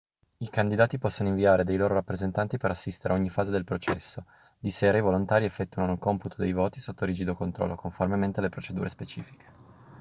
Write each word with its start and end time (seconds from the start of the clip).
i 0.39 0.49
candidati 0.49 0.97
possono 0.97 1.29
inviare 1.29 1.63
dei 1.63 1.77
loro 1.77 1.93
rappresentanti 1.93 2.57
per 2.57 2.71
assistere 2.71 3.13
a 3.13 3.17
ogni 3.17 3.29
fase 3.29 3.51
del 3.51 3.63
processo 3.63 4.25
di 4.57 4.71
sera 4.71 4.97
i 4.97 5.01
volontari 5.01 5.45
effettuano 5.45 5.91
il 5.91 5.99
computo 5.99 6.37
dei 6.39 6.53
voti 6.53 6.79
sotto 6.79 7.05
rigido 7.05 7.35
controllo 7.35 7.75
conformemente 7.75 8.39
alle 8.39 8.49
procedure 8.49 8.89
specifiche 8.89 9.45